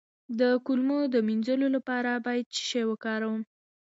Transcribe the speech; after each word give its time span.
د 0.39 0.41
کولمو 0.65 0.99
د 1.13 1.15
مینځلو 1.27 1.67
لپاره 1.75 2.11
باید 2.25 2.45
څه 2.55 2.61
شی 2.69 2.83
وکاروم؟ 2.89 3.41